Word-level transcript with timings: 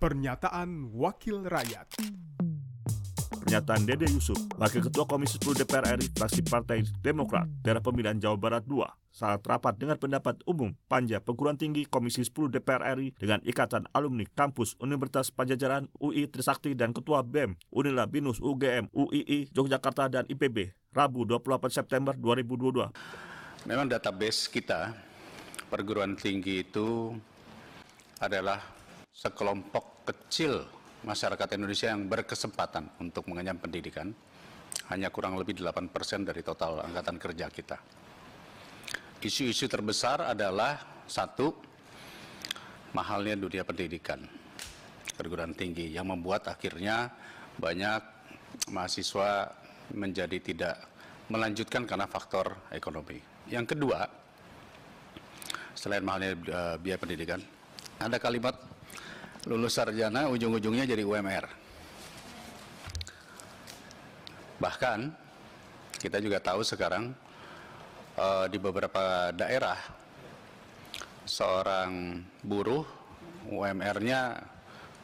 Pernyataan 0.00 0.96
Wakil 0.96 1.44
Rakyat 1.44 2.00
Pernyataan 3.36 3.84
Dede 3.84 4.08
Yusuf, 4.08 4.40
Wakil 4.56 4.88
Ketua 4.88 5.04
Komisi 5.04 5.36
10 5.36 5.60
DPR 5.60 6.00
RI, 6.00 6.08
fraksi 6.16 6.40
Partai 6.40 6.88
Demokrat, 7.04 7.44
daerah 7.60 7.84
pemilihan 7.84 8.16
Jawa 8.16 8.40
Barat 8.40 8.64
II, 8.64 8.80
saat 9.12 9.44
rapat 9.44 9.76
dengan 9.76 10.00
pendapat 10.00 10.40
umum 10.48 10.72
Panja 10.88 11.20
Perguruan 11.20 11.60
Tinggi 11.60 11.84
Komisi 11.84 12.24
10 12.24 12.32
DPR 12.48 12.96
RI 12.96 13.12
dengan 13.20 13.44
Ikatan 13.44 13.92
Alumni 13.92 14.24
Kampus 14.24 14.72
Universitas 14.80 15.28
Pajajaran 15.28 15.92
UI 16.00 16.32
Trisakti 16.32 16.72
dan 16.72 16.96
Ketua 16.96 17.20
BEM 17.20 17.60
Unila 17.68 18.08
Binus 18.08 18.40
UGM 18.40 18.88
UII 18.96 19.52
Yogyakarta 19.52 20.08
dan 20.08 20.24
IPB, 20.32 20.72
Rabu 20.96 21.28
28 21.28 21.76
September 21.76 22.16
2022. 22.16 23.68
Memang 23.68 23.84
database 23.84 24.48
kita 24.48 24.96
perguruan 25.68 26.16
tinggi 26.16 26.64
itu 26.64 27.12
adalah 28.16 28.79
sekelompok 29.14 30.06
kecil 30.06 30.64
masyarakat 31.02 31.48
Indonesia 31.56 31.90
yang 31.90 32.06
berkesempatan 32.06 33.00
untuk 33.00 33.26
mengenyam 33.28 33.56
pendidikan, 33.56 34.12
hanya 34.92 35.08
kurang 35.10 35.38
lebih 35.38 35.58
8% 35.58 35.90
dari 36.26 36.42
total 36.44 36.84
angkatan 36.84 37.16
kerja 37.16 37.46
kita. 37.50 37.78
Isu-isu 39.20 39.68
terbesar 39.68 40.32
adalah 40.32 41.04
satu, 41.04 41.52
mahalnya 42.96 43.36
dunia 43.36 43.62
pendidikan 43.62 44.24
perguruan 45.20 45.52
tinggi 45.52 45.92
yang 45.92 46.08
membuat 46.08 46.48
akhirnya 46.48 47.12
banyak 47.60 48.00
mahasiswa 48.72 49.52
menjadi 49.92 50.38
tidak 50.40 50.76
melanjutkan 51.28 51.84
karena 51.84 52.08
faktor 52.08 52.56
ekonomi. 52.72 53.20
Yang 53.52 53.76
kedua, 53.76 54.08
selain 55.76 56.00
mahalnya 56.00 56.32
uh, 56.48 56.76
biaya 56.80 56.96
pendidikan, 56.96 57.44
ada 58.00 58.16
kalimat 58.16 58.56
lulus 59.48 59.80
sarjana 59.80 60.28
ujung-ujungnya 60.28 60.84
jadi 60.84 61.00
UMR. 61.00 61.46
Bahkan 64.60 64.98
kita 65.96 66.20
juga 66.20 66.36
tahu 66.44 66.60
sekarang 66.60 67.16
uh, 68.20 68.44
di 68.52 68.60
beberapa 68.60 69.32
daerah 69.32 69.80
seorang 71.24 72.20
buruh 72.44 72.84
UMR-nya 73.48 74.36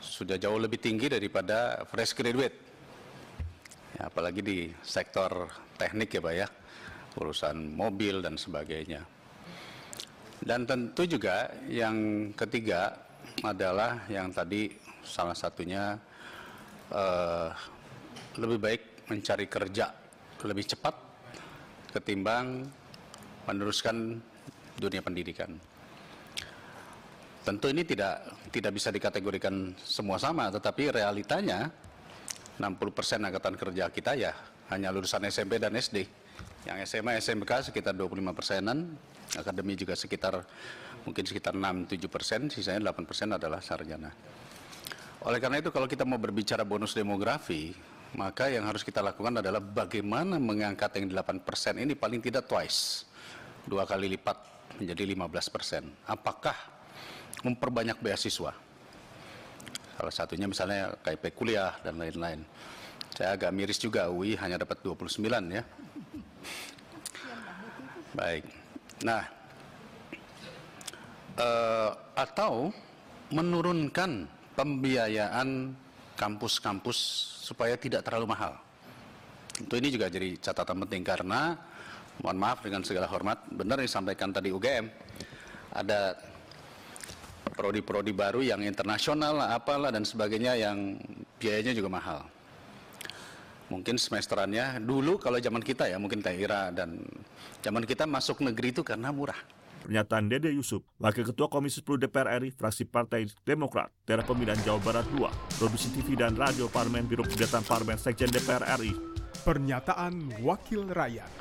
sudah 0.00 0.40
jauh 0.40 0.56
lebih 0.56 0.80
tinggi 0.80 1.12
daripada 1.12 1.84
fresh 1.84 2.16
graduate. 2.16 2.56
Ya, 4.00 4.08
apalagi 4.08 4.40
di 4.40 4.58
sektor 4.80 5.52
teknik 5.76 6.16
ya 6.16 6.20
Pak 6.24 6.34
ya, 6.34 6.48
urusan 7.20 7.76
mobil 7.76 8.24
dan 8.24 8.40
sebagainya. 8.40 9.04
Dan 10.42 10.64
tentu 10.66 11.06
juga 11.06 11.52
yang 11.68 12.30
ketiga 12.34 12.96
adalah 13.42 14.06
yang 14.06 14.30
tadi 14.30 14.70
salah 15.02 15.34
satunya 15.34 15.98
uh, 16.94 17.48
lebih 18.38 18.58
baik 18.58 18.82
mencari 19.10 19.46
kerja 19.50 19.92
lebih 20.42 20.66
cepat 20.66 20.94
ketimbang 21.94 22.66
meneruskan 23.46 24.18
dunia 24.78 25.02
pendidikan. 25.04 25.54
Tentu 27.42 27.66
ini 27.74 27.82
tidak 27.82 28.22
tidak 28.54 28.72
bisa 28.74 28.88
dikategorikan 28.94 29.74
semua 29.82 30.18
sama, 30.18 30.46
tetapi 30.50 30.94
realitanya 30.94 31.66
60% 32.58 33.26
angkatan 33.26 33.54
kerja 33.58 33.84
kita 33.90 34.14
ya 34.14 34.32
hanya 34.70 34.94
lulusan 34.94 35.26
SMP 35.26 35.58
dan 35.58 35.74
SD. 35.74 36.06
Yang 36.62 36.86
SMA, 36.86 37.18
SMK 37.18 37.74
sekitar 37.74 37.98
25 37.98 38.30
persenan, 38.30 38.94
akademi 39.36 39.78
juga 39.78 39.96
sekitar 39.96 40.44
mungkin 41.02 41.24
sekitar 41.26 41.56
6-7 41.56 42.06
persen, 42.06 42.40
sisanya 42.52 42.92
8 42.92 43.08
persen 43.08 43.28
adalah 43.34 43.58
sarjana. 43.58 44.12
Oleh 45.22 45.38
karena 45.38 45.62
itu 45.62 45.70
kalau 45.70 45.86
kita 45.86 46.02
mau 46.02 46.18
berbicara 46.18 46.66
bonus 46.66 46.94
demografi, 46.94 47.74
maka 48.18 48.50
yang 48.50 48.66
harus 48.68 48.84
kita 48.84 49.00
lakukan 49.00 49.40
adalah 49.40 49.62
bagaimana 49.62 50.36
mengangkat 50.36 50.98
yang 50.98 51.08
8 51.10 51.40
persen 51.46 51.78
ini 51.78 51.94
paling 51.94 52.20
tidak 52.20 52.50
twice, 52.50 53.06
dua 53.64 53.86
kali 53.86 54.10
lipat 54.12 54.36
menjadi 54.82 55.02
15 55.06 55.54
persen. 55.54 55.82
Apakah 56.04 56.56
memperbanyak 57.46 57.98
beasiswa? 58.02 58.52
Salah 59.92 60.14
satunya 60.14 60.50
misalnya 60.50 60.98
KIP 61.04 61.36
kuliah 61.36 61.78
dan 61.86 62.00
lain-lain. 62.00 62.42
Saya 63.12 63.36
agak 63.36 63.52
miris 63.52 63.76
juga 63.76 64.08
UI 64.08 64.34
hanya 64.40 64.64
dapat 64.64 64.80
29 64.80 65.20
ya. 65.52 65.62
Baik. 68.16 68.61
Nah, 69.02 69.22
uh, 71.38 71.90
atau 72.14 72.70
menurunkan 73.34 74.28
pembiayaan 74.54 75.74
kampus-kampus 76.14 76.98
supaya 77.42 77.74
tidak 77.74 78.06
terlalu 78.06 78.30
mahal. 78.30 78.54
Tentu 79.52 79.74
ini 79.76 79.88
juga 79.90 80.06
jadi 80.06 80.38
catatan 80.38 80.86
penting 80.86 81.02
karena 81.02 81.58
mohon 82.22 82.38
maaf 82.38 82.62
dengan 82.62 82.84
segala 82.86 83.08
hormat, 83.08 83.42
benar 83.50 83.80
disampaikan 83.82 84.30
tadi 84.30 84.54
UGM 84.54 84.86
ada 85.72 86.14
prodi-prodi 87.52 88.12
baru 88.14 88.40
yang 88.44 88.62
internasional 88.64 89.40
apalah 89.50 89.90
dan 89.90 90.06
sebagainya 90.06 90.56
yang 90.56 90.96
biayanya 91.42 91.72
juga 91.74 91.90
mahal. 91.90 92.20
Mungkin 93.72 93.96
semesterannya 93.96 94.84
dulu 94.84 95.16
kalau 95.16 95.40
zaman 95.40 95.64
kita 95.64 95.88
ya 95.88 95.96
mungkin 95.96 96.20
Ira 96.20 96.68
dan 96.68 97.00
zaman 97.64 97.88
kita 97.88 98.04
masuk 98.04 98.44
negeri 98.44 98.76
itu 98.76 98.84
karena 98.84 99.08
murah. 99.08 99.40
Pernyataan 99.82 100.30
Dede 100.30 100.52
Yusuf, 100.52 100.84
Wakil 101.02 101.26
Ketua 101.26 101.50
Komisi 101.50 101.82
10 101.82 102.06
DPR 102.06 102.38
RI, 102.38 102.54
fraksi 102.54 102.86
Partai 102.86 103.26
Demokrat, 103.42 103.90
daerah 104.06 104.22
pemilihan 104.22 104.60
Jawa 104.62 104.78
Barat 104.78 105.08
II, 105.10 105.26
Produksi 105.58 105.90
TV 105.90 106.14
dan 106.14 106.38
Radio 106.38 106.70
Parlemen, 106.70 107.08
Biro 107.08 107.26
Kegiatan 107.26 107.66
Parlemen, 107.66 107.98
Sekjen 107.98 108.30
DPR 108.30 108.62
RI. 108.78 108.94
Pernyataan 109.42 110.38
Wakil 110.38 110.86
Rakyat. 110.86 111.32